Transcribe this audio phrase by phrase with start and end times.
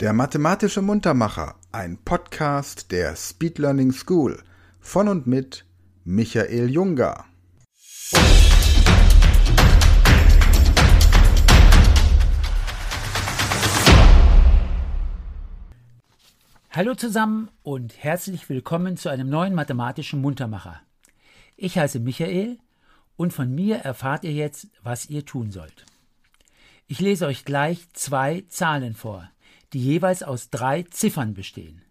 [0.00, 4.40] Der mathematische Muntermacher, ein Podcast der Speed Learning School
[4.78, 5.64] von und mit
[6.04, 7.24] Michael Junger.
[16.70, 20.80] Hallo zusammen und herzlich willkommen zu einem neuen mathematischen Muntermacher.
[21.56, 22.60] Ich heiße Michael
[23.16, 25.86] und von mir erfahrt ihr jetzt, was ihr tun sollt.
[26.86, 29.28] Ich lese euch gleich zwei Zahlen vor
[29.72, 31.82] die jeweils aus drei Ziffern bestehen.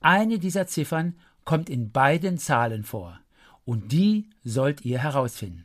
[0.00, 3.20] Eine dieser Ziffern kommt in beiden Zahlen vor,
[3.64, 5.64] und die sollt ihr herausfinden.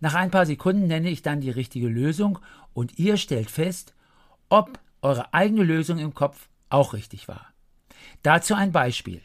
[0.00, 2.38] Nach ein paar Sekunden nenne ich dann die richtige Lösung
[2.72, 3.94] und ihr stellt fest,
[4.48, 7.46] ob eure eigene Lösung im Kopf auch richtig war.
[8.22, 9.20] Dazu ein Beispiel.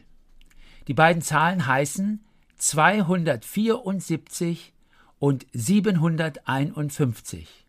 [0.87, 2.23] Die beiden Zahlen heißen
[2.57, 4.73] 274
[5.19, 7.62] und 751.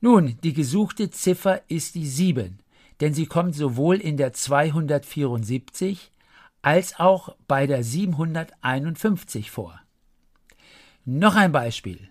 [0.00, 2.58] Nun, die gesuchte Ziffer ist die 7,
[3.00, 6.10] denn sie kommt sowohl in der 274
[6.62, 9.80] als auch bei der 751 vor.
[11.04, 12.08] Noch ein Beispiel.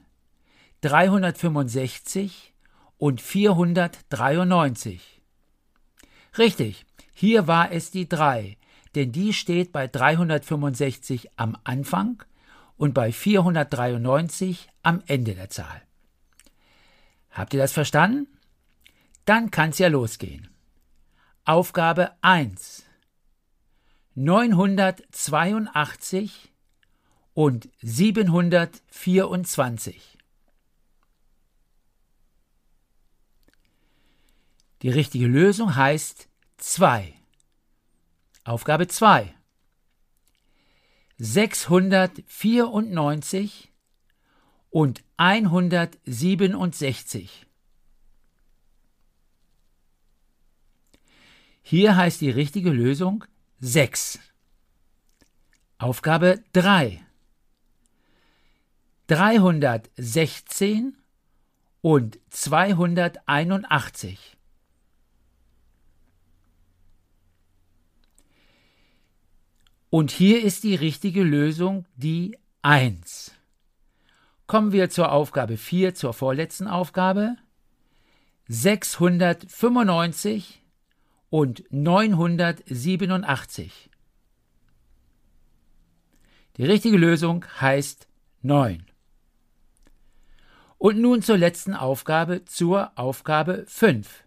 [0.81, 2.53] 365
[2.97, 5.21] und 493.
[6.37, 8.57] Richtig, hier war es die 3,
[8.95, 12.23] denn die steht bei 365 am Anfang
[12.77, 15.81] und bei 493 am Ende der Zahl.
[17.35, 18.25] Habt ihr das verstanden?
[19.25, 20.49] Dann kann's ja losgehen.
[21.43, 22.85] Aufgabe 1.
[24.15, 26.51] 982
[27.33, 30.17] und 724.
[34.81, 37.13] Die richtige Lösung heißt 2.
[38.45, 39.35] Aufgabe 2.
[41.17, 43.73] 694
[44.75, 47.47] und 167.
[51.63, 53.23] Hier heißt die richtige Lösung
[53.61, 54.19] 6.
[55.77, 57.01] Aufgabe 3.
[59.07, 60.97] 316
[61.79, 64.35] und 281.
[69.89, 73.31] Und hier ist die richtige Lösung die 1.
[74.47, 77.35] Kommen wir zur Aufgabe 4, zur vorletzten Aufgabe.
[78.47, 80.61] 695
[81.31, 83.89] und 987.
[86.57, 88.07] Die richtige Lösung heißt
[88.43, 88.85] 9.
[90.77, 94.23] Und nun zur letzten Aufgabe, zur Aufgabe 5.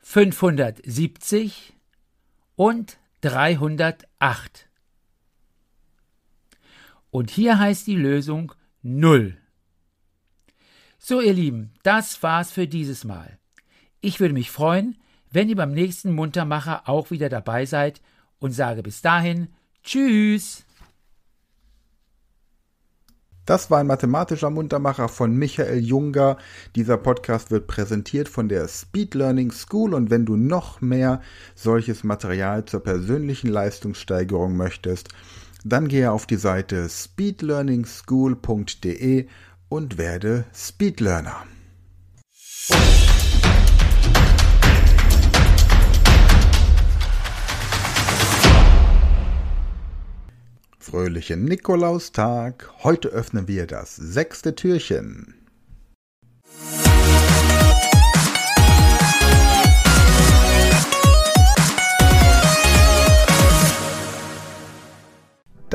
[0.00, 1.74] 570
[2.56, 4.65] und 308.
[7.10, 8.52] Und hier heißt die Lösung
[8.82, 9.36] 0.
[10.98, 13.38] So, ihr Lieben, das war's für dieses Mal.
[14.00, 14.96] Ich würde mich freuen,
[15.30, 18.00] wenn ihr beim nächsten Muntermacher auch wieder dabei seid
[18.38, 19.48] und sage bis dahin
[19.82, 20.64] Tschüss.
[23.44, 26.36] Das war ein mathematischer Muntermacher von Michael Junger.
[26.74, 31.20] Dieser Podcast wird präsentiert von der Speed Learning School und wenn du noch mehr
[31.54, 35.10] solches Material zur persönlichen Leistungssteigerung möchtest,
[35.68, 39.26] dann gehe auf die Seite speedlearningschool.de
[39.68, 41.44] und werde Speedlearner.
[50.78, 52.70] Fröhlichen Nikolaustag.
[52.84, 55.34] Heute öffnen wir das sechste Türchen.